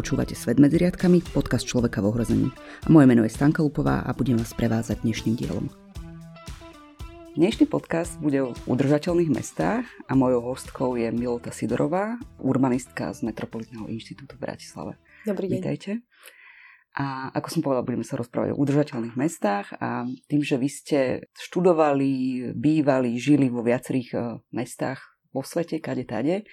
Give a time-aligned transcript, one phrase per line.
[0.00, 2.48] Počúvate Svet medzi riadkami, podcast Človeka v ohrození.
[2.56, 5.68] A moje meno je Stanka Lupová a budem vás prevázať dnešným dielom.
[7.36, 13.92] Dnešný podcast bude o udržateľných mestách a mojou hostkou je Milota Sidorová, urbanistka z Metropolitného
[13.92, 14.96] inštitútu v Bratislave.
[15.28, 15.56] Dobrý deň.
[15.60, 16.00] Vítajte.
[16.96, 20.98] A ako som povedala, budeme sa rozprávať o udržateľných mestách a tým, že vy ste
[21.36, 26.48] študovali, bývali, žili vo viacerých eh, mestách vo svete, kade tade,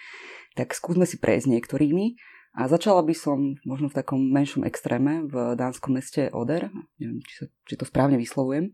[0.59, 5.53] tak skúsme si prejsť niektorými a začala by som možno v takom menšom extréme v
[5.53, 8.73] dánskom meste Oder, neviem, či, sa, či to správne vyslovujem,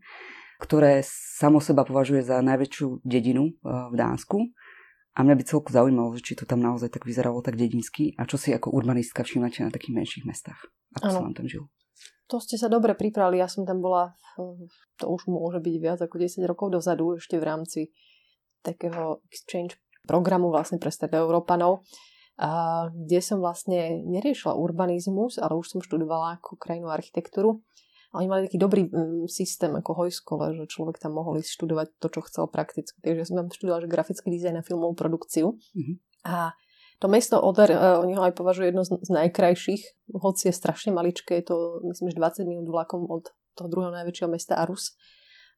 [0.63, 4.39] ktoré samo seba považuje za najväčšiu dedinu eh, v Dánsku.
[5.13, 8.39] A mňa by celku zaujímalo, či to tam naozaj tak vyzeralo tak dedinsky a čo
[8.39, 10.57] si ako urbanistka všímate na takých menších mestách.
[10.97, 11.13] Ako ano.
[11.13, 11.69] sa vám tam žil?
[12.33, 13.37] To ste sa dobre pripravili.
[13.37, 14.17] Ja som tam bola,
[14.97, 17.93] to už môže byť viac ako 10 rokov dozadu, ešte v rámci
[18.65, 19.77] takého exchange
[20.09, 21.85] programu vlastne pre Európanov
[22.37, 27.61] kde som vlastne neriešila urbanizmus, ale už som študovala ako krajinú architektúru.
[28.13, 31.87] A oni mali taký dobrý um, systém ako hojskole, že človek tam mohol ísť študovať
[31.97, 32.93] to, čo chcel prakticky.
[33.01, 35.57] Takže som tam študovala že grafický dizajn a filmovú produkciu.
[35.57, 35.95] Mm-hmm.
[36.29, 36.53] A
[37.01, 40.93] to mesto Oder, uh, oni ho aj považujú jedno z, z najkrajších, hoci je strašne
[40.93, 44.93] maličké, je to myslím, že 20 minút vlakom od toho druhého najväčšieho mesta Arus.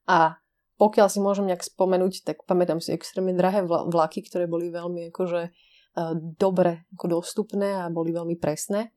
[0.08, 0.40] A
[0.80, 5.52] pokiaľ si môžem nejak spomenúť, tak pamätám si extrémne drahé vlaky, ktoré boli veľmi akože
[6.36, 8.92] dobre ako dostupné a boli veľmi presné.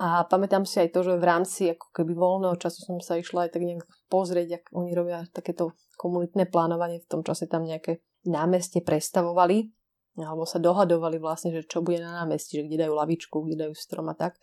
[0.00, 3.46] A pamätám si aj to, že v rámci ako keby voľného času som sa išla
[3.46, 7.04] aj tak nejak pozrieť, ako oni robia takéto komunitné plánovanie.
[7.04, 9.70] V tom čase tam nejaké námestie prestavovali
[10.12, 13.72] alebo sa dohadovali vlastne, že čo bude na námestí, že kde dajú lavičku, kde dajú
[13.72, 14.36] strom a tak.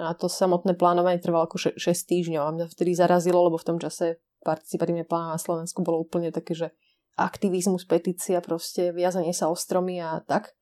[0.00, 3.78] A to samotné plánovanie trvalo ako 6 týždňov a mňa vtedy zarazilo, lebo v tom
[3.78, 6.68] čase participatívne plánovanie na Slovensku bolo úplne také, že
[7.14, 10.56] aktivizmus, petícia, proste viazanie sa o stromy a tak.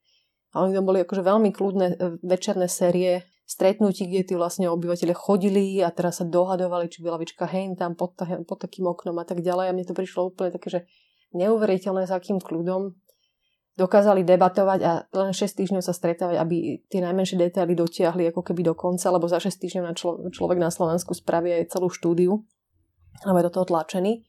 [0.52, 5.12] A oni tam boli akože veľmi kľudné e, večerné série stretnutí, kde tí vlastne obyvateľe
[5.16, 9.24] chodili a teraz sa dohadovali, či by lavička hen tam pod, pod takým oknom a
[9.24, 9.68] tak ďalej.
[9.68, 10.80] A mne to prišlo úplne také, že
[11.36, 12.96] neuveriteľné, s akým kľudom
[13.72, 18.68] dokázali debatovať a len 6 týždňov sa stretávať, aby tie najmenšie detaily dotiahli ako keby
[18.68, 22.44] do konca, lebo za 6 týždňov na člo- človek na Slovensku spraví aj celú štúdiu,
[23.24, 24.24] je do toho tlačený.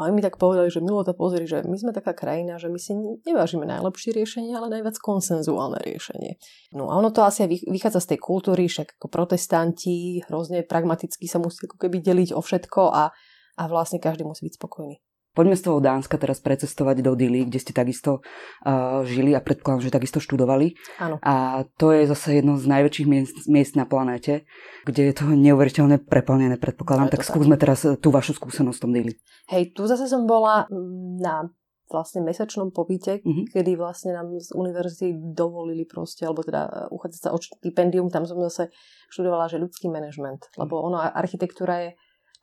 [0.00, 2.72] A oni mi tak povedali, že milo to pozri, že my sme taká krajina, že
[2.72, 2.96] my si
[3.28, 6.40] nevážime najlepšie riešenie, ale najviac konsenzuálne riešenie.
[6.72, 11.36] No a ono to asi vychádza z tej kultúry, však ako protestanti hrozne pragmaticky sa
[11.36, 13.12] musí ako keby deliť o všetko a,
[13.60, 14.96] a vlastne každý musí byť spokojný.
[15.32, 19.88] Poďme z toho Dánska teraz precestovať do Dili, kde ste takisto uh, žili a predpokladám,
[19.88, 20.76] že takisto študovali.
[21.00, 21.16] Áno.
[21.24, 24.44] A to je zase jedno z najväčších miest, miest na planéte,
[24.84, 27.08] kde je to neuveriteľne preplnené, predpokladám.
[27.08, 29.12] Tak, tak skúsme teraz eh, tú vašu skúsenosť v tom Dili.
[29.48, 31.48] Hej, tu zase som bola mm, na
[31.92, 33.52] vlastne mesačnom pobyte, mm-hmm.
[33.52, 38.40] kedy vlastne nám z univerzity dovolili proste, alebo teda uchádzať sa o stipendium, tam som
[38.48, 38.72] zase
[39.12, 41.90] študovala, že ľudský manažment, lebo ono architektúra je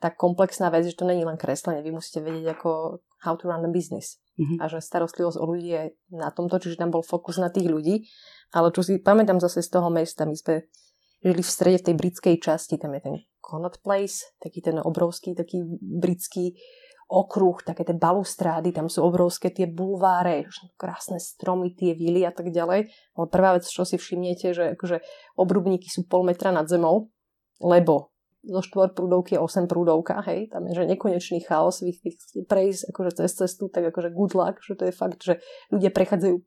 [0.00, 1.84] tak komplexná vec, že to není len kreslenie.
[1.84, 4.16] Vy musíte vedieť ako how to run a business.
[4.40, 4.56] Mm-hmm.
[4.56, 5.82] A že starostlivosť o ľudí je
[6.16, 8.08] na tomto, čiže tam bol fokus na tých ľudí.
[8.56, 10.64] Ale čo si pamätám zase z toho mesta, my sme
[11.20, 15.36] žili v strede v tej britskej časti, tam je ten Connaught Place, taký ten obrovský,
[15.36, 16.56] taký britský
[17.10, 20.46] okruh, také tie balustrády, tam sú obrovské tie bulváre,
[20.78, 22.88] krásne stromy, tie vily a tak ďalej.
[22.88, 25.02] Ale prvá vec, čo si všimnete, že akože
[25.34, 27.10] obrubníky sú pol metra nad zemou,
[27.58, 28.09] lebo
[28.40, 32.88] zo štvor prúdovky je 8 prúdovka, hej, tam je že nekonečný chaos, vy chcete prejsť
[32.88, 36.40] akože cez cestu, tak akože good luck, že to je fakt, že ľudia prechádzajú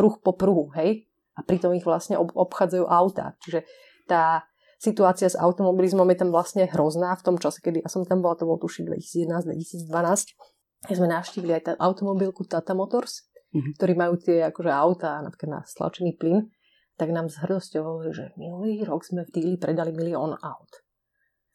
[0.00, 1.04] pruh po pruhu, hej,
[1.36, 3.36] a pritom ich vlastne ob- obchádzajú auta.
[3.44, 3.68] Čiže
[4.08, 4.48] tá
[4.80, 8.40] situácia s automobilizmom je tam vlastne hrozná v tom čase, kedy ja som tam bola,
[8.40, 13.72] to bolo tuši 2011-2012, keď sme navštívili aj tá automobilku Tata Motors, mm-hmm.
[13.76, 16.48] ktorí majú tie akože auta napríklad na stlačený plyn,
[16.96, 20.72] tak nám s hrdosťou hovorili, že minulý rok sme v díli predali milión aut.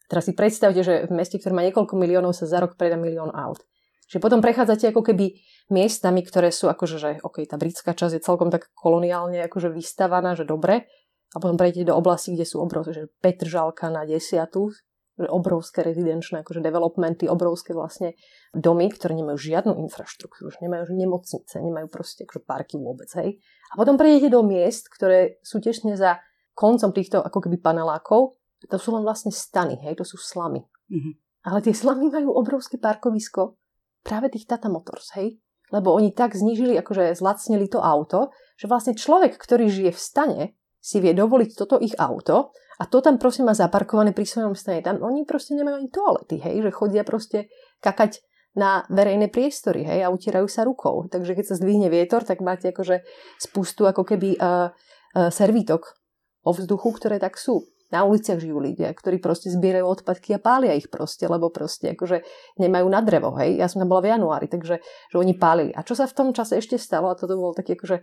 [0.06, 3.34] Teraz si predstavte, že v meste, ktoré má niekoľko miliónov, sa za rok predá milión
[3.34, 3.58] aut.
[4.06, 5.34] Čiže potom prechádzate ako keby
[5.74, 10.38] miestami, ktoré sú akože, že OK, tá britská časť je celkom tak koloniálne akože vystavaná,
[10.38, 10.86] že dobre.
[11.34, 14.70] A potom prejdete do oblasti, kde sú obrovské, že Petržalka na desiatu,
[15.18, 18.14] že obrovské rezidenčné akože developmenty, obrovské vlastne
[18.54, 23.42] domy, ktoré nemajú žiadnu infraštruktúru, že nemajú nemocnice, nemajú proste akože parky vôbec, hej.
[23.72, 26.22] A potom prejdete do miest, ktoré sú tesne za
[26.54, 30.64] koncom týchto ako keby panelákov to sú len vlastne stany, hej, to sú slamy.
[30.88, 31.12] Mm-hmm.
[31.46, 33.60] Ale tie slamy majú obrovské parkovisko
[34.00, 35.36] práve tých Tata Motors, hej.
[35.74, 40.42] Lebo oni tak znížili, akože zlacnili to auto, že vlastne človek, ktorý žije v stane,
[40.78, 44.78] si vie dovoliť toto ich auto a to tam prosím má zaparkované pri svojom stane.
[44.86, 47.50] Tam oni proste nemajú ani toalety, hej, že chodia proste
[47.82, 48.22] kakať
[48.56, 51.10] na verejné priestory, hej, a utierajú sa rukou.
[51.10, 53.04] Takže keď sa zdvihne vietor, tak máte akože
[53.36, 55.98] spustu ako keby uh, uh, servítok
[56.46, 57.66] o vzduchu, ktoré tak sú.
[57.94, 62.26] Na uliciach žijú ľudia, ktorí proste zbierajú odpadky a pália ich proste, lebo proste akože
[62.58, 63.62] nemajú na drevo, hej.
[63.62, 65.70] Ja som tam bola v januári, takže že oni pálili.
[65.70, 68.02] A čo sa v tom čase ešte stalo, a toto bol taký akože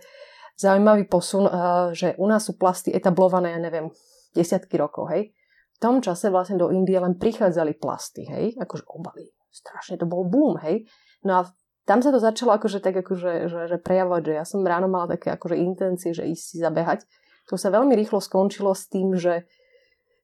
[0.56, 1.52] zaujímavý posun,
[1.92, 3.92] že u nás sú plasty etablované, ja neviem,
[4.32, 5.36] desiatky rokov, hej.
[5.76, 9.36] V tom čase vlastne do Indie len prichádzali plasty, hej, akože obaly.
[9.52, 10.88] Strašne to bol boom, hej.
[11.28, 11.52] No a
[11.84, 15.12] tam sa to začalo akože tak akože, že, že prejavovať, že ja som ráno mala
[15.12, 17.04] také akože intencie, že ísť si zabehať.
[17.52, 19.44] To sa veľmi rýchlo skončilo s tým, že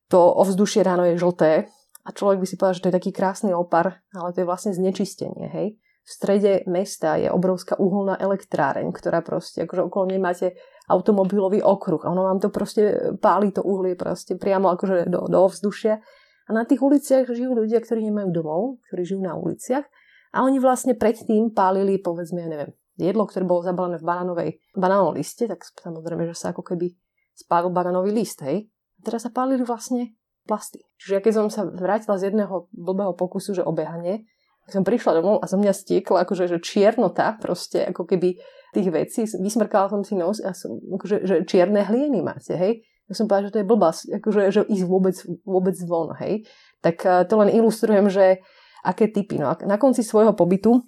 [0.10, 1.70] to ovzdušie ráno je žlté
[2.04, 4.74] a človek by si povedal, že to je taký krásny opar, ale to je vlastne
[4.74, 5.78] znečistenie, hej.
[6.02, 10.58] V strede mesta je obrovská uholná elektráreň, ktorá proste, akože okolo nej máte
[10.90, 15.38] automobilový okruh a ono vám to proste páli to uhlie proste priamo akože do, do
[15.46, 16.02] ovzdušia.
[16.02, 19.86] A na tých uliciach žijú ľudia, ktorí nemajú domov, ktorí žijú na uliciach
[20.34, 25.14] a oni vlastne predtým pálili, povedzme, ja neviem, jedlo, ktoré bolo zabalené v banánovej, banánovom
[25.14, 26.90] liste, tak samozrejme, že sa ako keby
[27.38, 28.66] spálil banánový list, hej
[29.06, 30.16] teraz sa pálili vlastne
[30.48, 30.82] plasty.
[30.98, 34.26] Čiže keď som sa vrátila z jedného blbého pokusu, že obehanie,
[34.70, 38.38] som prišla domov a zo mňa stiekla akože že čiernota, proste ako keby
[38.70, 39.26] tých vecí.
[39.26, 42.86] Vysmrkala som si nos a som, akože, že čierne hlieny máte, hej.
[43.10, 46.46] Ja som povedala, že to je blbosť, akože, že ísť vôbec, vôbec von, hej.
[46.86, 48.46] Tak eh, to len ilustrujem, že
[48.86, 49.42] aké typy.
[49.42, 50.86] No a na konci svojho pobytu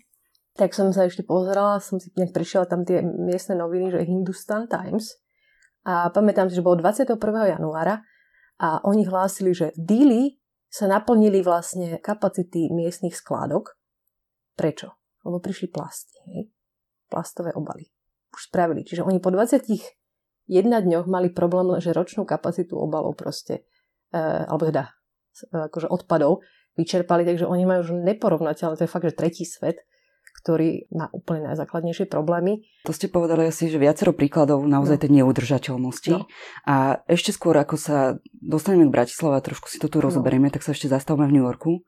[0.52, 4.68] tak som sa ešte pozerala, som si nejak prišiela tam tie miestne noviny, že Hindustan
[4.68, 5.16] Times
[5.81, 7.18] a pamätám si, že bolo 21.
[7.57, 8.06] januára
[8.62, 10.38] a oni hlásili, že díly
[10.72, 13.75] sa naplnili vlastne kapacity miestnych skládok.
[14.56, 14.95] Prečo?
[15.25, 16.42] Lebo prišli plasty, hej?
[17.12, 17.92] plastové obaly.
[18.31, 18.88] Už spravili.
[18.88, 19.75] Čiže oni po 21
[20.48, 23.68] dňoch mali problém, že ročnú kapacitu obalov proste,
[24.16, 24.88] e, alebo teda
[25.51, 26.39] e, akože odpadov
[26.80, 29.84] vyčerpali, takže oni majú už neporovnateľné, to je fakt, že tretí svet,
[30.41, 32.65] ktorý má úplne najzákladnejšie problémy.
[32.89, 35.01] To ste povedali asi, že viacero príkladov naozaj no.
[35.05, 36.13] tej neudržateľnosti.
[36.17, 36.25] No.
[36.65, 40.09] A ešte skôr, ako sa dostaneme k Bratislave a trošku si to tu no.
[40.09, 41.85] rozoberieme, tak sa ešte zastavme v New Yorku,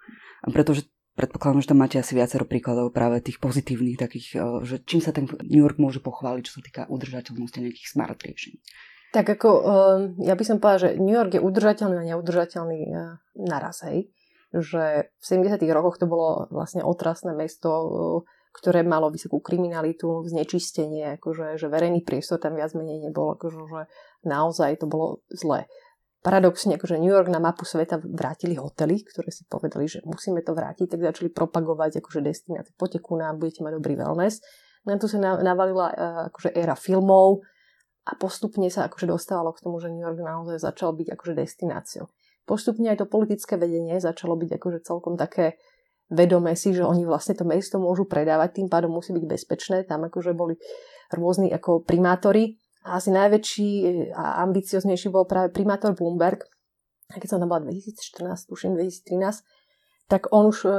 [0.54, 5.02] pretože predpokladám, že tam máte asi viacero príkladov práve tých pozitívnych, takých, eh, že čím
[5.02, 8.60] sa ten New York môže pochváliť, čo sa týka udržateľnosti nejakých smart riešení.
[9.14, 12.98] Tak ako, eh, ja by som povedala, že New York je udržateľný a neudržateľný eh,
[13.38, 14.10] naraz, hej.
[14.54, 17.70] Že v 70 rokoch to bolo vlastne otrasné mesto,
[18.54, 23.82] ktoré malo vysokú kriminalitu, znečistenie, akože, že verejný priestor tam viac menej nebol, akože, že
[24.30, 25.66] naozaj to bolo zlé.
[26.24, 30.56] Paradoxne, akože New York na mapu sveta vrátili hotely, ktoré si povedali, že musíme to
[30.56, 32.72] vrátiť, tak začali propagovať akože destinácie.
[32.80, 34.40] Poďte ku nám, budete mať dobrý wellness.
[34.88, 35.96] Na tu sa navalila e,
[36.32, 37.44] akože éra filmov
[38.08, 42.08] a postupne sa akože dostávalo k tomu, že New York naozaj začal byť akože destináciou.
[42.48, 45.60] Postupne aj to politické vedenie začalo byť akože celkom také
[46.12, 49.78] vedomé si, že oni vlastne to mesto môžu predávať, tým pádom musí byť bezpečné.
[49.88, 50.60] Tam akože boli
[51.14, 52.60] rôzni ako primátori.
[52.84, 53.70] A asi najväčší
[54.12, 56.44] a ambicioznejší bol práve primátor Bloomberg.
[57.16, 59.44] A keď som tam bola 2014, tuším 2013,
[60.12, 60.70] tak on už e,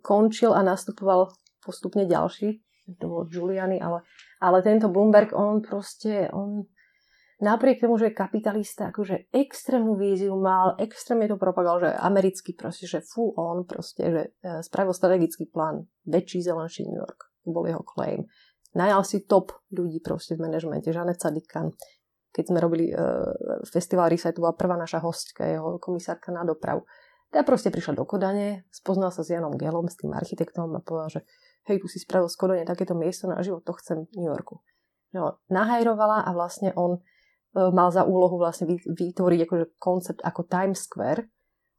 [0.00, 1.28] končil a nastupoval
[1.60, 2.64] postupne ďalší.
[2.96, 4.02] To bol Giuliani, ale,
[4.40, 6.64] ale tento Bloomberg, on proste, on
[7.40, 13.00] napriek tomu, že kapitalista, akože extrémnu víziu mal, extrémne to propagoval, že americký proste, že
[13.00, 18.28] full on proste, že e, spravil strategický plán, väčší zelenší New York, bol jeho claim.
[18.76, 21.74] Najal si top ľudí proste v manažmente, Žanet Sadikan.
[22.30, 23.34] Keď sme robili uh,
[23.66, 26.86] festival Reset, bola prvá naša hostka, jeho komisárka na dopravu.
[27.34, 31.18] Tá proste prišla do Kodane, spoznal sa s Janom Gelom, s tým architektom a povedal,
[31.18, 31.20] že
[31.66, 34.62] hej, tu si spravil z Kodane takéto miesto na život, to chcem v New Yorku.
[35.10, 37.02] No, nahajrovala a vlastne on E,
[37.54, 41.26] mal za úlohu vlastne vytvoriť akože koncept ako Times Square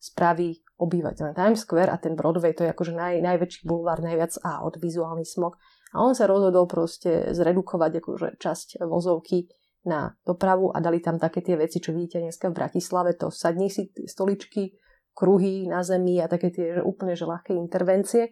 [0.02, 1.38] spraví obyvateľ.
[1.38, 5.22] Times Square a ten Broadway to je akože naj, najväčší bulvár, najviac a od vizuálny
[5.22, 5.56] smog.
[5.94, 9.46] A on sa rozhodol proste zredukovať akože časť vozovky
[9.86, 13.70] na dopravu a dali tam také tie veci, čo vidíte dneska v Bratislave, to sadni
[13.70, 14.74] si stoličky,
[15.12, 18.32] kruhy na zemi a také tie že úplne že ľahké intervencie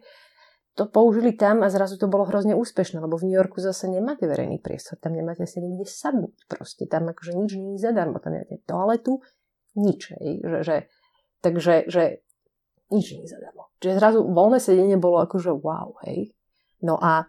[0.78, 4.30] to použili tam a zrazu to bolo hrozne úspešné, lebo v New Yorku zase nemáte
[4.30, 8.38] verejný priestor, tam nemáte si nikde sadnúť proste, tam akože nič nie je zadarmo, tam
[8.38, 9.18] nemáte toaletu,
[9.74, 10.76] nič, hej, že, že,
[11.42, 12.02] takže, že
[12.94, 13.70] nič nie je zadarmo.
[13.82, 16.34] Čiže zrazu voľné sedenie bolo akože wow, hej.
[16.82, 17.26] No a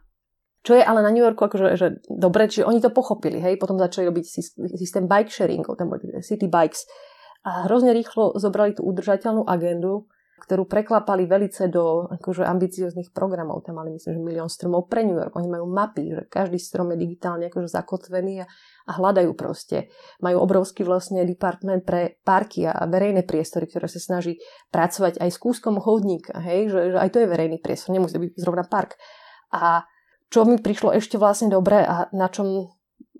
[0.61, 3.81] čo je ale na New Yorku akože že dobre, čiže oni to pochopili, hej, potom
[3.81, 4.25] začali robiť
[4.77, 6.85] systém bike sharingov, tam boli city bikes
[7.41, 10.05] a hrozne rýchlo zobrali tú udržateľnú agendu,
[10.41, 13.61] ktorú preklapali velice do akože ambicióznych programov.
[13.61, 15.37] Tam mali myslím, že milión stromov pre New York.
[15.37, 18.45] Oni majú mapy, že každý strom je digitálne akože zakotvený a,
[18.89, 19.93] a hľadajú proste.
[20.25, 24.41] Majú obrovský vlastne department pre parky a verejné priestory, ktoré sa snaží
[24.73, 26.73] pracovať aj s kúskom chodníka, hej?
[26.73, 28.97] Že, že aj to je verejný priestor, nemusí byť zrovna park.
[29.53, 29.85] A
[30.31, 32.71] čo mi prišlo ešte vlastne dobre a na čom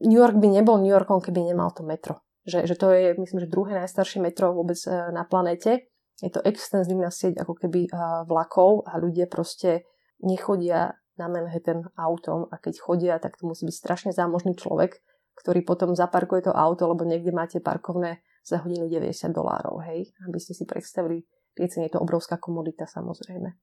[0.01, 2.25] New York by nebol New Yorkom, keby nemal to metro.
[2.41, 5.90] Že, že to je, myslím, že druhé najstaršie metro vôbec e, na planete.
[6.21, 7.89] Je to extenzívna sieť ako keby
[8.29, 9.89] vlakov a ľudia proste
[10.21, 15.01] nechodia na Manhattan autom a keď chodia, tak to musí byť strašne zámožný človek,
[15.37, 20.37] ktorý potom zaparkuje to auto, lebo niekde máte parkovné za hodinu 90 dolárov, hej, aby
[20.37, 21.25] ste si predstavili
[21.57, 23.53] tie ceny, je to obrovská komodita samozrejme.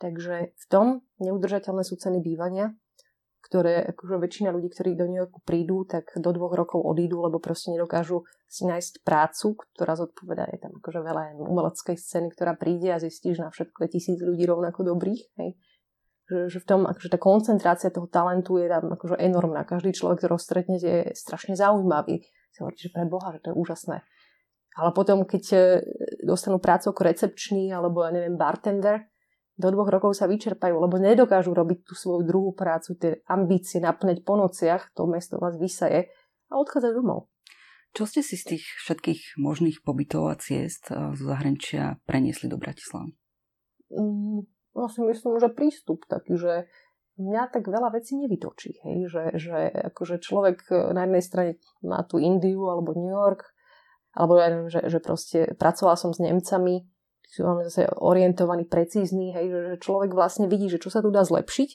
[0.00, 0.86] Takže v tom
[1.22, 2.74] neudržateľné sú ceny bývania,
[3.42, 7.42] ktoré akože väčšina ľudí, ktorí do New Yorku prídu, tak do dvoch rokov odídu, lebo
[7.42, 10.46] proste nedokážu si nájsť prácu, ktorá zodpovedá.
[10.54, 14.46] Je tam akože veľa umeleckej scény, ktorá príde a zistíš na všetko je tisíc ľudí
[14.46, 15.22] rovnako dobrých.
[15.42, 15.58] Hej
[16.32, 19.68] že, že v tom, akože tá koncentrácia toho talentu je tam akože enormná.
[19.68, 22.24] Každý človek, ktorého stretnete, je strašne zaujímavý.
[22.52, 23.96] Si hovoríte, že pre Boha, že to je úžasné.
[24.72, 25.58] Ale potom, keď e,
[26.24, 29.11] dostanú prácu ako recepčný alebo, ja neviem, bartender,
[29.62, 34.26] do dvoch rokov sa vyčerpajú, lebo nedokážu robiť tú svoju druhú prácu, tie ambície naplňať
[34.26, 36.10] po nociach, to mesto vás vysaje
[36.50, 37.30] a odchádzajú domov.
[37.92, 42.56] Čo ste si z tých všetkých možných pobytov a ciest e, zo zahraničia preniesli do
[42.56, 43.12] Bratislavy?
[43.92, 46.72] Mm, no si myslím, že prístup taký, že
[47.20, 48.80] mňa tak veľa vecí nevytočí.
[48.80, 48.96] Hej?
[49.12, 49.58] Že, že
[49.92, 51.52] akože človek e, na jednej strane
[51.84, 53.52] má tu Indiu alebo New York,
[54.16, 56.88] alebo ja neviem, že, že proste pracovala som s Nemcami,
[57.32, 61.24] sú máme zase orientovaní, precízny, hej, že človek vlastne vidí, že čo sa tu dá
[61.24, 61.70] zlepšiť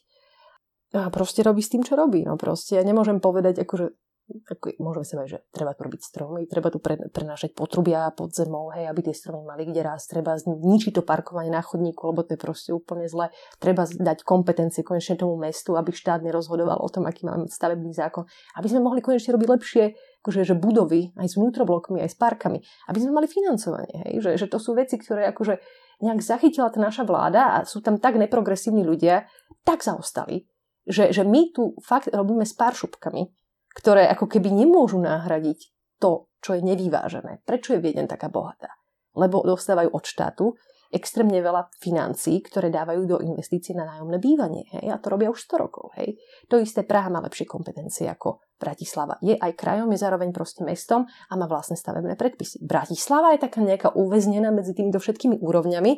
[0.94, 2.22] a proste robí s tým, čo robí.
[2.22, 3.90] No proste ja nemôžem povedať, akože
[4.28, 8.36] ako, môžeme sa povedať, že treba tu robiť stromy, treba tu pre, prenášať potrubia pod
[8.36, 12.28] zemou, hej, aby tie stromy mali kde raz, treba zničiť to parkovanie na chodníku, lebo
[12.28, 13.32] to je proste úplne zle.
[13.56, 18.28] Treba dať kompetencie konečne tomu mestu, aby štát nerozhodoval o tom, aký máme stavebný zákon,
[18.60, 19.84] aby sme mohli konečne robiť lepšie
[20.28, 22.60] akože, že budovy aj s vnútroblokmi, aj s parkami,
[22.92, 24.04] aby sme mali financovanie.
[24.04, 25.64] Hej, že, že to sú veci, ktoré akože
[26.04, 29.24] nejak zachytila tá naša vláda a sú tam tak neprogresívni ľudia,
[29.64, 30.44] tak zaostali,
[30.84, 33.32] že, že my tu fakt robíme s pár šupkami
[33.78, 35.70] ktoré ako keby nemôžu nahradiť
[36.02, 37.46] to, čo je nevyvážené.
[37.46, 38.74] Prečo je Viedeň taká bohatá?
[39.14, 40.58] Lebo dostávajú od štátu
[40.90, 44.66] extrémne veľa financií, ktoré dávajú do investícií na nájomné bývanie.
[44.74, 44.90] Hej?
[44.90, 45.94] A to robia už 100 rokov.
[46.00, 46.18] Hej?
[46.50, 49.22] To isté Praha má lepšie kompetencie ako Bratislava.
[49.22, 52.58] Je aj krajom, je zároveň proste mestom a má vlastné stavebné predpisy.
[52.66, 55.92] Bratislava je taká nejaká uväznená medzi týmito všetkými úrovňami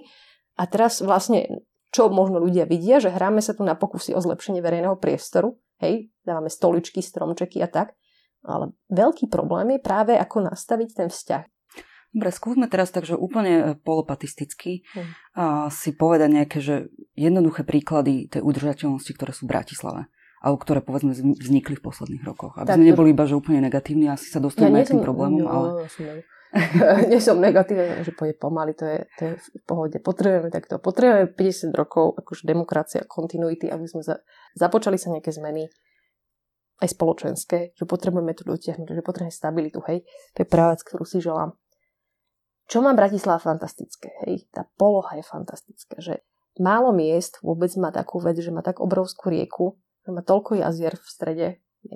[0.60, 4.62] a teraz vlastne čo možno ľudia vidia, že hráme sa tu na pokusy o zlepšenie
[4.62, 7.98] verejného priestoru, hej, dávame stoličky, stromčeky a tak,
[8.46, 11.44] ale veľký problém je práve ako nastaviť ten vzťah.
[12.10, 15.70] Dobre, skúsme teraz takže úplne e, polopatisticky hmm.
[15.70, 20.02] si povedať nejaké že jednoduché príklady tej udržateľnosti, ktoré sú v Bratislave
[20.40, 22.56] alebo ktoré povedzme vznikli v posledných rokoch.
[22.56, 25.42] Aby tak, sme neboli iba že úplne negatívni, asi sa dostaneme ja k tým problémom,
[25.44, 25.68] no, ale...
[27.12, 29.98] Nie som negatívna, že pôjde pomaly, to je, to je v pohode.
[30.02, 30.82] Potrebujeme takto.
[30.82, 34.18] Potrebujeme 50 rokov, akože demokracia, kontinuity, aby sme za,
[34.58, 35.70] započali sa nejaké zmeny
[36.80, 40.08] aj spoločenské, že potrebujeme to dotiahnuť, že potrebujeme stabilitu, hej.
[40.34, 41.54] To je práve ktorú si želám.
[42.66, 44.48] Čo má Bratislava fantastické, hej?
[44.50, 46.26] Tá poloha je fantastická, že
[46.58, 49.78] málo miest vôbec má takú vec, že má tak obrovskú rieku,
[50.10, 51.48] že má toľko jazier v strede,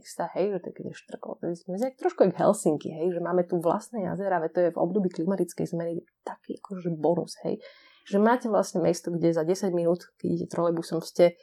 [0.07, 1.33] sa, hej, že to je keď je štrkol.
[1.41, 4.79] To je trošku jak Helsinky, hej, že máme tu vlastné jazera, veď to je v
[4.79, 7.59] období klimatickej zmeny taký akože bonus, hej.
[8.07, 11.35] Že máte vlastne mesto, kde za 10 minút, keď idete trolejbusom, ste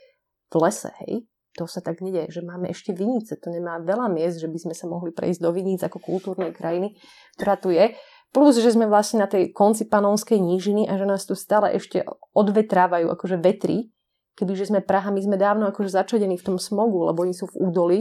[0.49, 1.29] v lese, hej.
[1.59, 4.75] To sa tak nedie, že máme ešte vinice, to nemá veľa miest, že by sme
[4.77, 6.95] sa mohli prejsť do viníc ako kultúrnej krajiny,
[7.37, 7.93] ktorá tu je.
[8.31, 12.07] Plus, že sme vlastne na tej konci panónskej nížiny a že nás tu stále ešte
[12.31, 13.91] odvetrávajú akože vetri,
[14.39, 17.59] kebyže sme Praha, my sme dávno akože začadení v tom smogu, lebo oni sú v
[17.59, 18.01] údoli,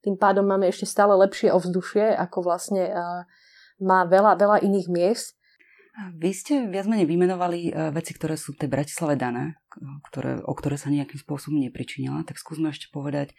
[0.00, 2.88] tým pádom máme ešte stále lepšie ovzdušie, ako vlastne
[3.80, 5.36] má veľa, veľa iných miest.
[6.16, 9.60] Vy ste viac menej vymenovali e, veci, ktoré sú tej Bratislave dané,
[10.08, 12.24] ktoré, o ktoré sa nejakým spôsobom nepričinila.
[12.24, 13.36] Tak skúsme ešte povedať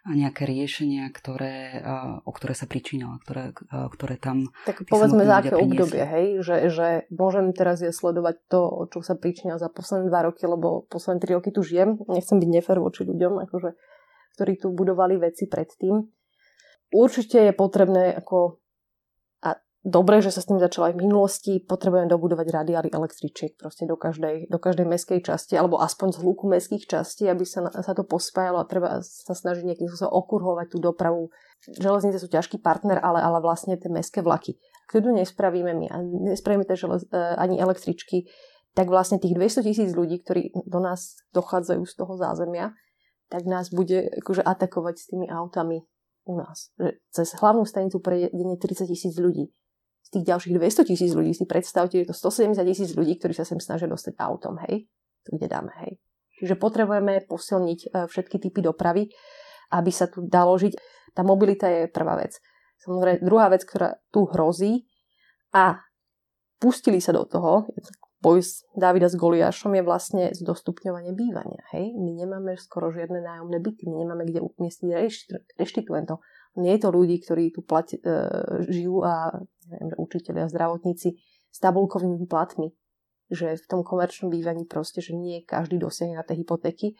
[0.00, 1.84] nejaké riešenia, ktoré,
[2.24, 4.48] o ktoré sa pričinila, ktoré, ktoré tam...
[4.64, 6.26] Tak povedzme za aké obdobie, hej?
[6.40, 10.88] Že, že môžem teraz ja sledovať to, čo sa pričinilo za posledné dva roky, lebo
[10.88, 12.00] posledné tri roky tu žijem.
[12.08, 13.76] Nechcem byť nefer voči ľuďom, akože
[14.40, 16.00] ktorí tu budovali veci predtým.
[16.96, 18.59] Určite je potrebné ako
[19.80, 23.96] dobre, že sa s tým začalo aj v minulosti, potrebujeme dobudovať radiály električiek proste do
[23.96, 28.04] každej, do každej meskej časti, alebo aspoň z hluku meských častí, aby sa, sa to
[28.04, 31.32] pospájalo a treba sa snažiť nejakým spôsobom okurhovať tú dopravu.
[31.64, 34.60] Železnice sú ťažký partner, ale, ale vlastne tie meské vlaky.
[34.90, 38.26] Ak to nespravíme my a nespravíme tie želez, e, ani električky,
[38.74, 42.74] tak vlastne tých 200 tisíc ľudí, ktorí do nás dochádzajú z toho zázemia,
[43.30, 45.86] tak nás bude akože atakovať s tými autami
[46.26, 46.74] u nás.
[46.78, 49.50] Že cez hlavnú stanicu prejde 30 tisíc ľudí.
[50.10, 53.62] Tých ďalších 200 tisíc ľudí si predstavte, že to 170 tisíc ľudí, ktorí sa sem
[53.62, 54.90] snažia dostať autom, hej?
[55.22, 56.02] Tu kde dáme, hej?
[56.42, 59.12] Čiže potrebujeme posilniť e, všetky typy dopravy,
[59.70, 60.74] aby sa tu dalo žiť.
[61.14, 62.42] Tá mobilita je prvá vec.
[62.80, 64.88] Samozrejme, druhá vec, ktorá tu hrozí
[65.52, 65.78] a
[66.56, 67.68] pustili sa do toho,
[68.20, 71.64] boj s Davida s Goliášom je vlastne zdostupňovanie bývania.
[71.72, 71.96] Hej?
[71.96, 74.92] My nemáme skoro žiadne nájomné byty, my nemáme kde umiestniť
[75.56, 76.20] reštituentov.
[76.58, 78.02] Nie je to ľudí, ktorí tu plati, e,
[78.66, 79.30] žijú a
[79.70, 79.94] neviem,
[80.42, 81.14] a zdravotníci
[81.50, 82.74] s tabulkovými platmi.
[83.30, 86.98] Že v tom komerčnom bývaní proste, že nie každý dosiahne na tej hypotéky.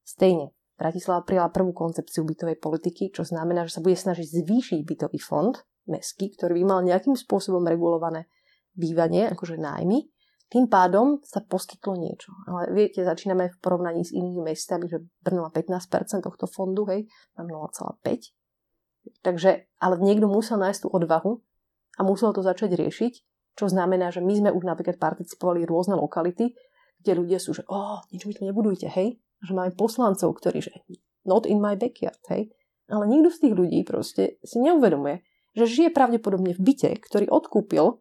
[0.00, 0.56] Stejne.
[0.76, 5.56] Bratislava prijala prvú koncepciu bytovej politiky, čo znamená, že sa bude snažiť zvýšiť bytový fond
[5.88, 8.28] mestský, ktorý by mal nejakým spôsobom regulované
[8.76, 10.04] bývanie, akože nájmy,
[10.46, 12.30] tým pádom sa poskytlo niečo.
[12.46, 17.10] Ale viete, začíname v porovnaní s inými mestami, že Brno má 15% tohto fondu, hej,
[17.34, 18.45] mám 0,5.
[19.22, 21.42] Takže, ale niekto musel nájsť tú odvahu
[21.96, 23.12] a musel to začať riešiť,
[23.56, 26.52] čo znamená, že my sme už napríklad participovali rôzne lokality,
[27.00, 29.16] kde ľudia sú, že oh, nič mi tu nebudujte, hej.
[29.40, 30.72] Že máme poslancov, ktorí, že
[31.24, 32.52] not in my backyard, hej.
[32.86, 35.24] Ale nikto z tých ľudí proste si neuvedomuje,
[35.56, 37.98] že žije pravdepodobne v byte, ktorý odkúpil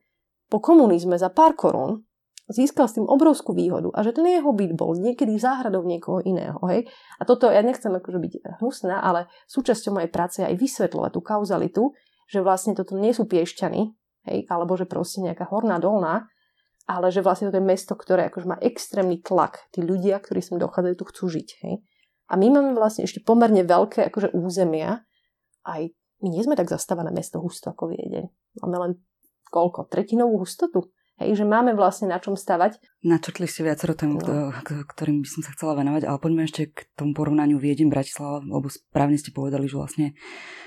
[0.52, 2.06] po komunizme za pár korún
[2.50, 6.62] získal s tým obrovskú výhodu a že ten jeho byt bol niekedy záhradou niekoho iného.
[6.70, 6.86] Hej?
[7.18, 11.22] A toto ja nechcem akože byť hnusná, ale súčasťou mojej práce je aj vysvetľovať tú
[11.26, 11.84] kauzalitu,
[12.30, 13.82] že vlastne toto nie sú piešťany,
[14.30, 14.38] hej?
[14.50, 16.30] alebo že proste nejaká horná dolná,
[16.86, 19.66] ale že vlastne to je mesto, ktoré akože má extrémny tlak.
[19.74, 21.50] Tí ľudia, ktorí sem dochádzajú, tu chcú žiť.
[21.66, 21.82] Hej?
[22.30, 25.02] A my máme vlastne ešte pomerne veľké akože územia,
[25.66, 25.90] aj
[26.22, 28.30] my nie sme tak zastávané mesto husto ako Viedeň.
[28.62, 28.92] Máme len
[29.50, 29.90] koľko?
[29.90, 30.94] Tretinovú hustotu?
[31.16, 32.76] Hej, že máme vlastne na čom stavať.
[33.00, 34.52] Načrtli ste viacero tém, no.
[34.68, 38.68] ktorým by som sa chcela venovať, ale poďme ešte k tomu porovnaniu Viedeň Bratislava, lebo
[38.68, 40.08] správne ste povedali, že vlastne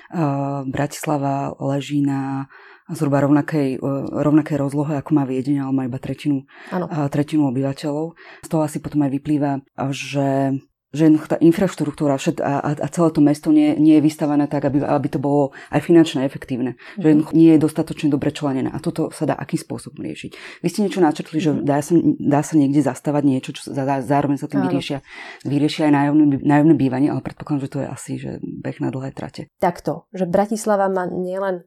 [0.09, 2.49] uh, Bratislava leží na
[2.89, 8.17] zhruba rovnakej, uh, rovnakej rozlohe, ako má Viedeň, ale má iba tretinu, uh, tretinu obyvateľov.
[8.41, 9.61] Z toho asi potom aj vyplýva,
[9.93, 10.57] že
[10.89, 14.65] že tá infraštruktúra všet, a, a, a celé to mesto nie, nie je vystavané tak,
[14.65, 16.77] aby, aby to bolo aj finančne efektívne.
[16.77, 17.01] Mm-hmm.
[17.01, 17.23] Že mhm.
[17.33, 18.69] nie je dostatočne dobre členené.
[18.69, 20.61] A toto sa dá akým spôsobom riešiť.
[20.61, 21.61] Vy ste niečo načrtli, mm-hmm.
[21.61, 25.01] že dá sa, dá sa niekde zastavať niečo, čo za, zároveň sa tým vyriešia,
[25.45, 29.15] vyriešia aj nájomné, nájomné bývanie, ale predpokladám, že to je asi že beh na dlhé
[29.15, 29.47] trate.
[29.63, 31.63] Takto, že Bratislava má nielen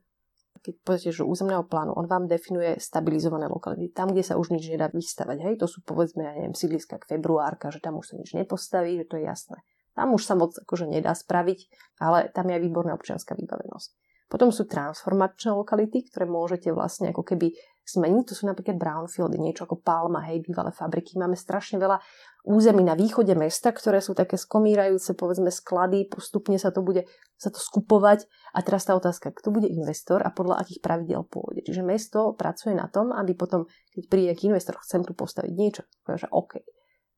[0.62, 3.90] keď poviete, že územného plánu, on vám definuje stabilizované lokality.
[3.90, 5.42] Tam, kde sa už nič nedá vystavať.
[5.42, 9.02] Hej, to sú povedzme, ja neviem, sídliska k februárka, že tam už sa nič nepostaví,
[9.02, 9.58] že to je jasné.
[9.92, 11.68] Tam už sa moc akože nedá spraviť,
[12.00, 13.90] ale tam je aj výborná občianská vybavenosť.
[14.32, 17.52] Potom sú transformačné lokality, ktoré môžete vlastne ako keby
[17.86, 18.24] zmeniť.
[18.30, 21.18] To sú napríklad brownfieldy, niečo ako Palma, hej, bývalé fabriky.
[21.18, 21.98] Máme strašne veľa
[22.46, 27.06] území na východe mesta, ktoré sú také skomírajúce, povedzme sklady, postupne sa to bude
[27.38, 28.26] sa to skupovať.
[28.54, 31.66] A teraz tá otázka, kto bude investor a podľa akých pravidel pôjde.
[31.66, 35.82] Čiže mesto pracuje na tom, aby potom, keď príde nejaký investor, chcem tu postaviť niečo,
[36.06, 36.62] že OK.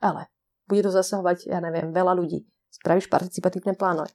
[0.01, 0.33] Ale
[0.65, 2.45] bude to zasahovať, ja neviem, veľa ľudí.
[2.73, 4.09] Spravíš participatívne plány,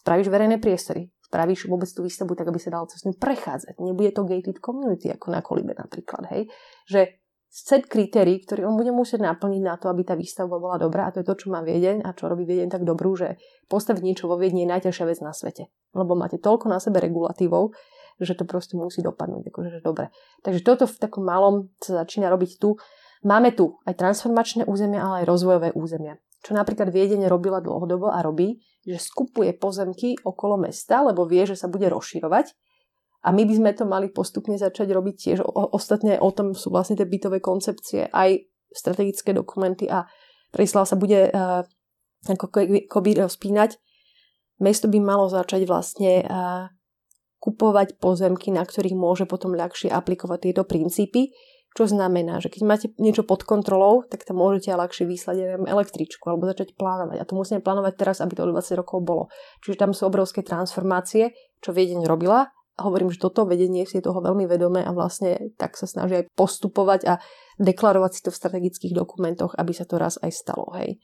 [0.00, 3.76] spravíš verejné priestory, spravíš vôbec tú výstavbu tak, aby sa dalo cez ňu prechádzať.
[3.76, 6.48] Nebude to gated community, ako na Kolibe napríklad, hej?
[6.88, 7.12] Že
[7.52, 11.08] set kritérií, ktorý on bude musieť naplniť na to, aby tá výstavba bola dobrá.
[11.08, 13.36] A to je to, čo má Viedeň a čo robí Viedeň tak dobrú, že
[13.68, 15.68] postaviť niečo vo Viedni je najťažšia vec na svete.
[15.92, 17.76] Lebo máte toľko na sebe regulatívov,
[18.16, 19.52] že to proste musí dopadnúť.
[19.52, 20.08] Akože, dobre.
[20.40, 22.80] Takže toto v takom malom sa začína robiť tu.
[23.24, 26.20] Máme tu aj transformačné územia, ale aj rozvojové územia.
[26.46, 31.58] Čo napríklad Viedeň robila dlhodobo a robí, že skupuje pozemky okolo mesta, lebo vie, že
[31.58, 32.54] sa bude rozširovať
[33.26, 35.38] a my by sme to mali postupne začať robiť tiež.
[35.42, 40.06] O, ostatne o tom sú vlastne tie bytové koncepcie, aj strategické dokumenty a
[40.54, 41.66] Bratislava sa bude uh,
[42.30, 42.46] ako
[42.86, 43.82] koby rozpínať.
[44.62, 46.70] Mesto by malo začať vlastne uh,
[47.42, 51.34] kupovať pozemky, na ktorých môže potom ľahšie aplikovať tieto princípy,
[51.76, 56.24] čo znamená, že keď máte niečo pod kontrolou, tak tam môžete ľahšie vyslať neviem, električku
[56.24, 57.20] alebo začať plánovať.
[57.20, 59.28] A to musíme plánovať teraz, aby to o 20 rokov bolo.
[59.60, 64.04] Čiže tam sú obrovské transformácie, čo Viedeň robila a hovorím, že toto vedenie si je
[64.08, 67.14] toho veľmi vedomé a vlastne tak sa snaží aj postupovať a
[67.60, 70.72] deklarovať si to v strategických dokumentoch, aby sa to raz aj stalo.
[70.76, 71.00] Hej.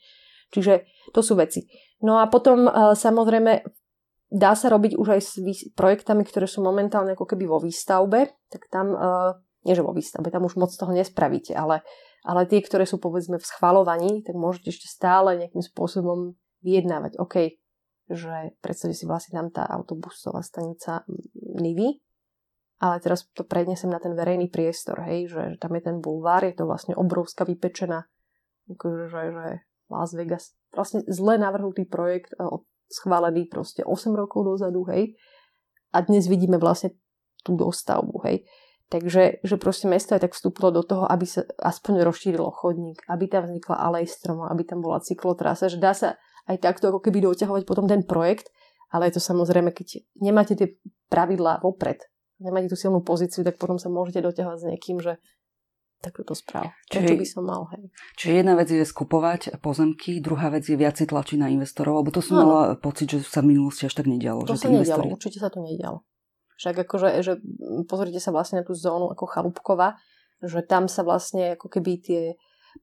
[0.53, 0.85] Čiže
[1.17, 1.65] to sú veci.
[2.05, 3.65] No a potom e, samozrejme
[4.29, 5.33] dá sa robiť už aj s
[5.73, 8.99] projektami, ktoré sú momentálne ako keby vo výstavbe, tak tam, e,
[9.62, 11.87] nie že vo výstavbe, tam už moc toho nespravíte, ale,
[12.27, 17.18] ale tie, ktoré sú povedzme v schvalovaní, tak môžete ešte stále nejakým spôsobom vyjednávať.
[17.18, 17.62] OK,
[18.11, 21.07] že predstavte si vlastne tam tá autobusová stanica
[21.38, 22.03] Nivy,
[22.83, 26.42] ale teraz to prednesem na ten verejný priestor, hej, že, že tam je ten bulvár,
[26.42, 28.11] je to vlastne obrovská vypečená,
[28.75, 29.46] akože, že, že
[29.87, 30.59] Las Vegas.
[30.75, 32.42] Vlastne zle navrhnutý projekt, e,
[32.90, 35.14] schválený proste 8 rokov dozadu, hej.
[35.94, 36.96] A dnes vidíme vlastne
[37.46, 38.42] tú dostavbu, hej.
[38.92, 43.24] Takže že proste mesto aj tak vstúpilo do toho, aby sa aspoň rozšírilo chodník, aby
[43.24, 47.24] tam vznikla alej stromov, aby tam bola cyklotrasa, že dá sa aj takto ako keby
[47.24, 48.52] doťahovať potom ten projekt
[48.92, 50.76] Ale je to samozrejme, keď nemáte tie
[51.09, 52.05] pravidlá vopred,
[52.37, 55.16] nemáte tú silnú pozíciu, tak potom sa môžete doťahovať s niekým, že
[56.02, 56.74] tak to správ.
[56.90, 57.88] Prečo by som mal, hej.
[58.18, 62.20] Čiže jedna vec je skupovať pozemky, druhá vec je viacej tlačiť na investorov, lebo to
[62.20, 62.44] som no.
[62.44, 64.42] mala pocit, že sa v minulosti až tak nedialo.
[64.44, 65.14] To že sa nedialo, investori...
[65.14, 66.02] určite sa to nedialo.
[66.62, 67.42] Však akože, že
[67.90, 69.98] pozrite sa vlastne na tú zónu ako Chalúbkova,
[70.38, 72.22] že tam sa vlastne ako keby tie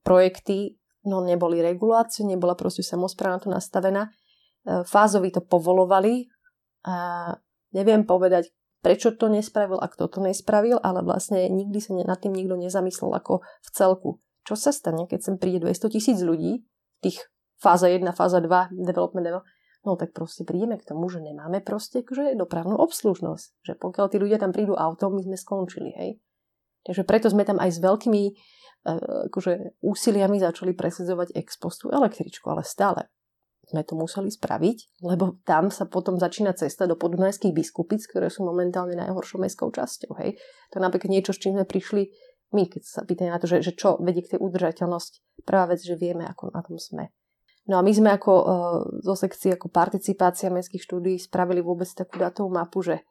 [0.03, 0.75] projekty,
[1.07, 4.11] no neboli regulácie, nebola proste samozpráva to nastavená.
[4.67, 6.27] E, fázovi to povolovali
[6.83, 7.31] a
[7.71, 8.51] neviem povedať,
[8.83, 13.15] prečo to nespravil a kto to nespravil, ale vlastne nikdy sa nad tým nikto nezamyslel
[13.15, 14.09] ako v celku.
[14.43, 16.67] Čo sa stane, keď sem príde 200 tisíc ľudí,
[16.99, 19.43] tých fáza 1, fáza 2, development level,
[19.85, 23.47] no tak proste prídeme k tomu, že nemáme proste akože dopravnú obslužnosť.
[23.65, 26.11] Že pokiaľ tí ľudia tam prídu autom, my sme skončili, hej.
[26.83, 28.23] Takže preto sme tam aj s veľkými
[28.87, 33.11] uh, akože, úsiliami začali presadzovať ex postu električku, ale stále
[33.69, 38.41] sme to museli spraviť, lebo tam sa potom začína cesta do podunajských biskupic, ktoré sú
[38.41, 40.17] momentálne najhoršou mestskou časťou.
[40.17, 40.41] Hej.
[40.73, 42.09] To je napríklad niečo, s čím sme prišli
[42.49, 45.21] my, keď sa pýtajú na to, že, že čo vedie k tej udržateľnosti.
[45.45, 47.13] Prvá vec, že vieme, ako na tom sme.
[47.69, 52.17] No a my sme ako uh, zo sekcie ako participácia mestských štúdií spravili vôbec takú
[52.17, 53.05] datovú mapu, že,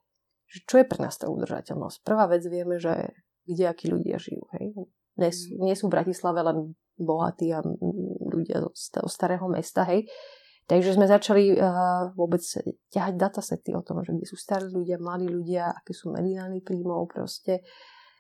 [0.51, 2.03] že čo je pre nás tá udržateľnosť.
[2.03, 3.15] Prvá vec vieme, že
[3.47, 4.43] kde akí ľudia žijú.
[4.59, 4.75] Hej.
[5.15, 7.63] Nie, sú, nie sú v Bratislave len bohatí a
[8.27, 10.11] ľudia zo starého mesta, hej.
[10.69, 12.43] Takže sme začali uh, vôbec
[12.91, 17.09] ťahať datasety o tom, že kde sú starí ľudia, mladí ľudia, aké sú mediány príjmov
[17.09, 17.65] proste,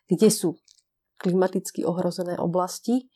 [0.06, 0.56] kde sú
[1.18, 3.10] klimaticky ohrozené oblasti,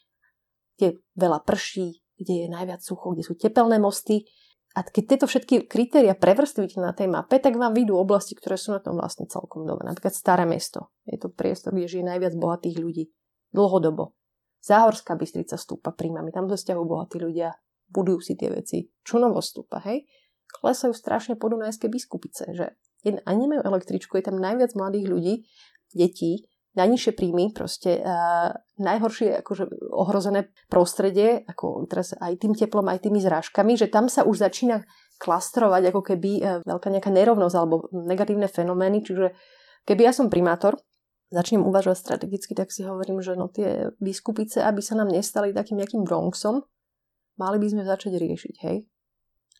[0.77, 4.25] kde veľa prší, kde je najviac sucho, kde sú tepelné mosty.
[4.73, 8.73] A keď tieto všetky kritéria prevrstvíte na tej mape, tak vám vyjdú oblasti, ktoré sú
[8.73, 9.85] na tom vlastne celkom dobre.
[9.85, 10.95] Napríklad Staré mesto.
[11.05, 13.05] Je to priestor, kde žije najviac bohatých ľudí.
[13.53, 14.17] Dlhodobo.
[14.65, 16.33] Záhorská Bystrica stúpa príjmami.
[16.33, 17.53] Tam sa stiahujú bohatí ľudia
[17.93, 18.89] budujú si tie veci.
[19.05, 20.09] Čo novo stúpa, hej?
[20.49, 25.35] Klesajú strašne podunajské biskupice, že a nemajú električku, je tam najviac mladých ľudí,
[25.91, 33.05] detí, najnižšie príjmy, proste uh, najhoršie akože ohrozené prostredie, ako teraz aj tým teplom, aj
[33.05, 34.81] tými zrážkami, že tam sa už začína
[35.21, 39.37] klastrovať ako keby uh, veľká nejaká nerovnosť alebo negatívne fenomény, čiže
[39.85, 40.81] keby ja som primátor,
[41.33, 45.81] začnem uvažovať strategicky, tak si hovorím, že no tie biskupice, aby sa nám nestali takým
[45.81, 46.61] nejakým Bronxom,
[47.41, 48.85] mali by sme začať riešiť, hej?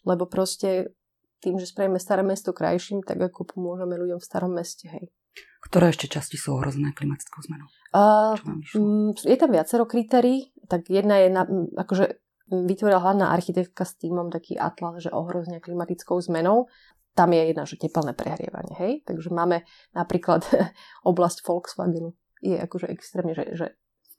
[0.05, 0.93] Lebo proste
[1.41, 5.09] tým, že spravíme staré mesto krajším, tak ako pomôžeme ľuďom v starom meste, hej.
[5.63, 7.69] Ktoré ešte časti sú ohrozené klimatickou zmenou?
[7.95, 8.37] Uh,
[9.15, 10.53] je tam viacero kritérií.
[10.69, 12.21] Tak jedna je, na, akože
[12.53, 16.69] vytvorila hlavná architektka s týmom taký atlas, že ohrozenia klimatickou zmenou.
[17.17, 18.93] Tam je jedna, že teplné prehrievanie, hej.
[19.05, 19.65] Takže máme
[19.97, 20.45] napríklad
[21.11, 22.13] oblasť Volkswagenu.
[22.43, 23.67] Je akože extrémne, že, že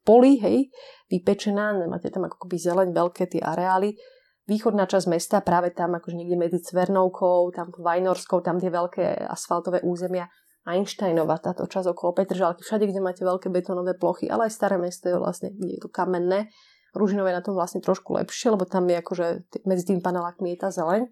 [0.07, 0.71] poli, hej,
[1.11, 3.95] vypečená, nemáte tam ako keby zeleň, veľké tie areály.
[4.43, 9.79] Východná časť mesta, práve tam akože niekde medzi Cvernovkou, tam Vajnorskou, tam tie veľké asfaltové
[9.87, 10.27] územia.
[10.63, 15.11] Einsteinova, táto časť okolo Petržalky, všade, kde máte veľké betónové plochy, ale aj staré mesto
[15.11, 16.47] je vlastne, kde je to kamenné.
[16.95, 19.25] Ružinové je na tom vlastne trošku lepšie, lebo tam je akože
[19.67, 21.09] medzi tým panelákmi je tá zeleň.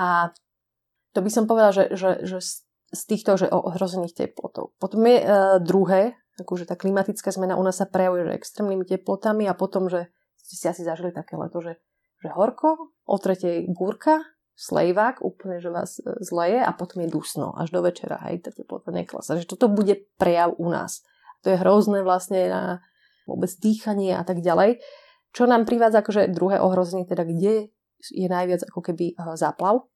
[0.00, 0.34] A
[1.14, 2.38] to by som povedala, že, že, že
[2.94, 4.74] z týchto že ohrozených teplotov.
[4.82, 5.26] Potom je e,
[5.62, 10.10] druhé akože tá klimatická zmena u nás sa prejavuje že extrémnymi teplotami a potom, že
[10.34, 11.78] ste si asi zažili také leto, že,
[12.18, 17.54] že horko, o tretej búrka, slejvák, úplne, že vás e, zleje a potom je dusno
[17.58, 19.38] až do večera, hej, tá teplota neklasa.
[19.38, 21.02] Že toto bude prejav u nás.
[21.42, 22.62] To je hrozné vlastne na
[23.26, 24.78] vôbec dýchanie a tak ďalej.
[25.34, 27.74] Čo nám privádza akože druhé ohrozenie, teda kde
[28.14, 29.90] je najviac ako keby e, záplav,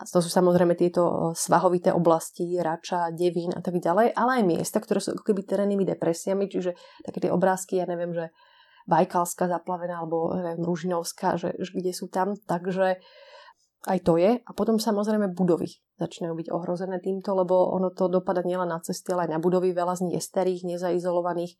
[0.00, 4.44] a to sú samozrejme tieto e, svahovité oblasti, Rača, Devín a tak ďalej, ale aj
[4.48, 6.72] miesta, ktoré sú ako keby terénnymi depresiami, čiže
[7.04, 8.32] také tie obrázky, ja neviem, že
[8.88, 12.96] Bajkalská zaplavená alebo neviem, Ružinovská, že, že kde sú tam, takže
[13.88, 14.40] aj to je.
[14.40, 19.12] A potom samozrejme budovy začínajú byť ohrozené týmto, lebo ono to dopada nielen na cesty,
[19.12, 19.72] ale aj na budovy.
[19.72, 21.56] Veľa z nich je starých, nezaizolovaných,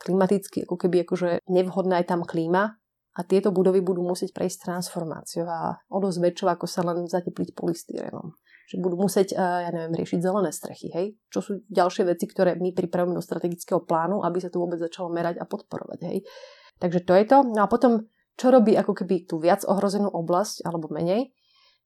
[0.00, 2.76] klimaticky, ako keby akože nevhodná je tam klíma,
[3.16, 7.56] a tieto budovy budú musieť prejsť transformáciou a o dosť väčšou, ako sa len zatepliť
[7.56, 8.36] polystyrenom.
[8.68, 11.06] Že budú musieť, eh, ja neviem, riešiť zelené strechy, hej?
[11.32, 15.08] Čo sú ďalšie veci, ktoré my pripravíme do strategického plánu, aby sa to vôbec začalo
[15.08, 16.18] merať a podporovať, hej?
[16.76, 17.38] Takže to je to.
[17.56, 18.04] No a potom,
[18.36, 21.32] čo robí ako keby tú viac ohrozenú oblasť, alebo menej,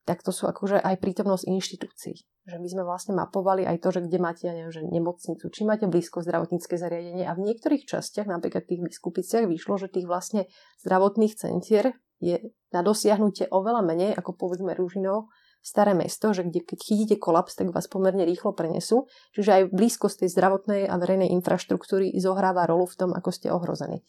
[0.09, 2.17] tak to sú akože aj prítomnosť inštitúcií.
[2.49, 5.63] Že my sme vlastne mapovali aj to, že kde máte, ja neviem, že nemocnicu, či
[5.69, 10.49] máte blízko zdravotnícke zariadenie a v niektorých častiach, napríklad tých biskupiciach, vyšlo, že tých vlastne
[10.83, 16.79] zdravotných centier je na dosiahnutie oveľa menej ako povedzme Rúžinov, staré mesto, že kde keď
[16.81, 19.09] chytíte kolaps, tak vás pomerne rýchlo prenesú.
[19.37, 24.01] Čiže aj blízkosť tej zdravotnej a verejnej infraštruktúry zohráva rolu v tom, ako ste ohrození.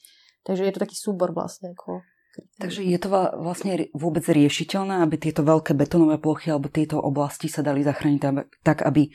[0.48, 1.76] Takže je to taký súbor vlastne.
[1.76, 2.02] Ako...
[2.32, 7.60] Takže je to vlastne vôbec riešiteľné, aby tieto veľké betonové plochy alebo tieto oblasti sa
[7.60, 8.22] dali zachrániť
[8.64, 9.12] tak, aby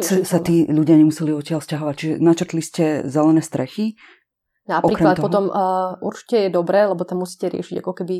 [0.00, 1.94] sa tí ľudia nemuseli odtiaľ stiahovať.
[1.98, 4.00] Čiže načrtli ste zelené strechy.
[4.68, 8.16] Napríklad potom uh, určite je dobré, lebo tam musíte riešiť ako keby,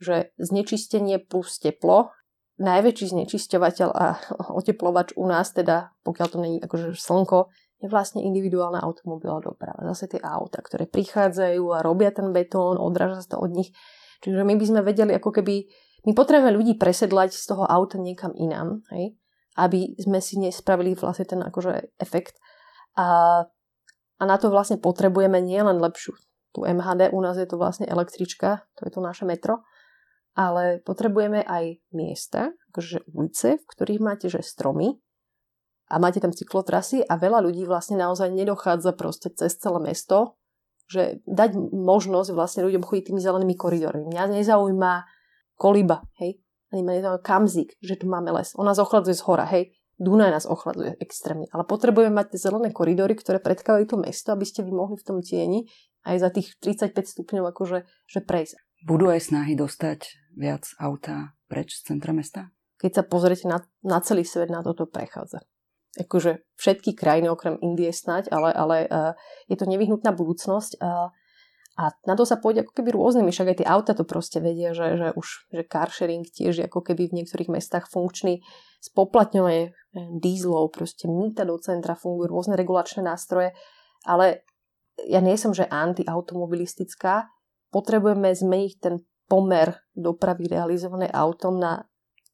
[0.00, 2.12] že znečistenie plus teplo.
[2.60, 4.06] Najväčší znečisťovateľ a
[4.58, 9.86] oteplovač u nás, teda pokiaľ to není akože slnko, je vlastne individuálna automobilová doprava.
[9.94, 13.70] Zase tie auta, ktoré prichádzajú a robia ten betón, odráža sa to od nich.
[14.18, 15.70] Čiže my by sme vedeli ako keby,
[16.10, 19.14] my potrebujeme ľudí presedlať z toho auta niekam inám, hej?
[19.54, 22.38] aby sme si nespravili vlastne ten akože efekt.
[22.98, 23.42] A,
[24.18, 26.18] a na to vlastne potrebujeme nielen lepšiu
[26.50, 29.62] tú MHD, u nás je to vlastne električka, to je to naše metro,
[30.34, 34.98] ale potrebujeme aj miesta, akože ulice, v ktorých máte že stromy,
[35.88, 40.36] a máte tam cyklotrasy a veľa ľudí vlastne naozaj nedochádza proste cez celé mesto,
[40.88, 44.08] že dať možnosť vlastne ľuďom chodiť tými zelenými koridormi.
[44.08, 45.04] Mňa nezaujíma
[45.56, 46.40] koliba, hej,
[46.72, 48.52] ani ma nezaujíma kamzik, že tu máme les.
[48.56, 49.72] On nás ochladzuje z hora, hej.
[49.98, 51.50] Dunaj nás ochladzuje extrémne.
[51.50, 55.02] Ale potrebujeme mať tie zelené koridory, ktoré predkávajú to mesto, aby ste vy mohli v
[55.02, 55.66] tom tieni
[56.06, 58.62] aj za tých 35 stupňov akože že prejsť.
[58.86, 60.06] Budú aj snahy dostať
[60.38, 62.54] viac auta preč z centra mesta?
[62.78, 65.42] Keď sa pozriete na, na celý svet, na toto prechádza
[65.98, 69.12] akože všetky krajiny okrem Indie snať, ale, ale uh,
[69.50, 71.10] je to nevyhnutná budúcnosť uh,
[71.78, 74.74] a na to sa pôjde ako keby rôznymi, však aj tie auta to proste vedia,
[74.74, 78.42] že, že už že car tiež je ako keby v niektorých mestách funkčný,
[78.82, 79.70] spoplatňovanie
[80.18, 83.54] dízlov, proste mýta do centra, fungujú rôzne regulačné nástroje,
[84.02, 84.42] ale
[85.06, 87.30] ja nie som, že antiautomobilistická,
[87.70, 88.98] potrebujeme zmeniť ten
[89.30, 91.86] pomer dopravy realizované autom na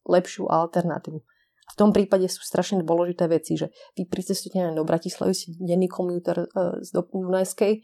[0.08, 1.20] lepšiu alternatívu.
[1.64, 6.44] V tom prípade sú strašne dôležité veci, že vy pricestujete do Bratislavy, si denný komuter
[6.44, 7.80] uh, z Dunajskej,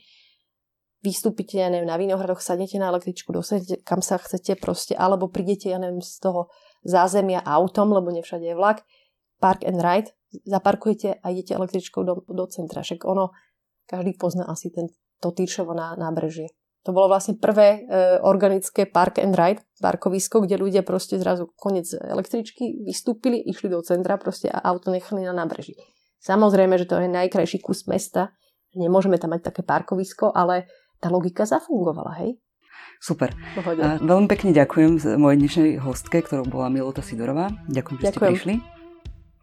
[1.01, 5.73] vystúpite, ja neviem, na Vinohradoch, sadnete na električku, dosadete kam sa chcete proste, alebo prídete,
[5.73, 6.53] ja neviem, z toho
[6.85, 8.85] zázemia autom, lebo nevšade je vlak,
[9.41, 10.13] park and ride,
[10.45, 12.85] zaparkujete a idete električkou do, do centra.
[12.85, 13.33] Však ono,
[13.89, 14.93] každý pozná asi ten,
[15.25, 16.53] to Týršovo ná, nábrežie.
[16.89, 21.93] To bolo vlastne prvé e, organické park and ride, parkovisko, kde ľudia proste zrazu konec
[21.93, 25.77] električky vystúpili, išli do centra proste a auto nechali na nábreží.
[26.25, 28.33] Samozrejme, že to je najkrajší kus mesta,
[28.73, 30.69] nemôžeme tam mať také parkovisko, ale
[31.01, 32.41] tá logika zafungovala, hej?
[33.01, 33.33] Super.
[33.57, 37.49] A veľmi pekne ďakujem mojej dnešnej hostke, ktorou bola Milota Sidorová.
[37.69, 38.13] Ďakujem, že ďakujem.
[38.13, 38.80] ste prišli.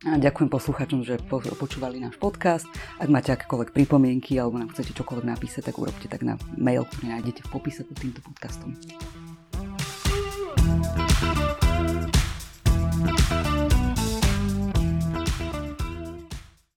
[0.05, 1.17] A ďakujem poslucháčom, že
[1.57, 2.69] počúvali náš podcast.
[3.01, 7.17] Ak máte akékoľvek pripomienky alebo nám chcete čokoľvek napísať, tak urobte tak na mail, ktorý
[7.17, 8.77] nájdete v popise pod týmto podcastom.